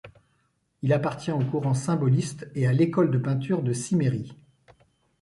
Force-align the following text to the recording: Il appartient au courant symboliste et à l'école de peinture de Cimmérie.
Il 0.81 0.93
appartient 0.93 1.29
au 1.31 1.37
courant 1.45 1.75
symboliste 1.75 2.49
et 2.55 2.65
à 2.65 2.73
l'école 2.73 3.11
de 3.11 3.19
peinture 3.19 3.61
de 3.61 3.71
Cimmérie. 3.71 4.35